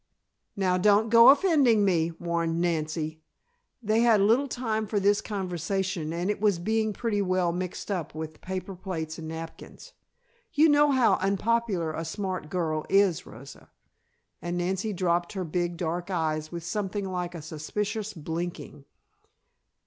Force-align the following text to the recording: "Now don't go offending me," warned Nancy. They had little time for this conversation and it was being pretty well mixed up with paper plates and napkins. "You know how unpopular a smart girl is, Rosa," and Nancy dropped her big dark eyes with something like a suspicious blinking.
"Now 0.55 0.79
don't 0.79 1.09
go 1.11 1.29
offending 1.29 1.85
me," 1.85 2.09
warned 2.19 2.59
Nancy. 2.59 3.21
They 3.83 3.99
had 3.99 4.19
little 4.19 4.47
time 4.47 4.87
for 4.87 4.99
this 4.99 5.21
conversation 5.21 6.11
and 6.11 6.31
it 6.31 6.41
was 6.41 6.57
being 6.57 6.91
pretty 6.91 7.21
well 7.21 7.51
mixed 7.51 7.91
up 7.91 8.15
with 8.15 8.41
paper 8.41 8.73
plates 8.73 9.19
and 9.19 9.27
napkins. 9.27 9.93
"You 10.53 10.69
know 10.69 10.89
how 10.89 11.17
unpopular 11.17 11.93
a 11.93 12.03
smart 12.03 12.49
girl 12.49 12.83
is, 12.89 13.27
Rosa," 13.27 13.69
and 14.41 14.57
Nancy 14.57 14.91
dropped 14.91 15.33
her 15.33 15.43
big 15.43 15.77
dark 15.77 16.09
eyes 16.09 16.51
with 16.51 16.63
something 16.63 17.05
like 17.07 17.35
a 17.35 17.41
suspicious 17.43 18.11
blinking. 18.15 18.85